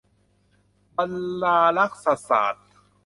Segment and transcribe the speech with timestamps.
[0.95, 1.95] บรรณารักษ
[2.29, 2.67] ศาสตร์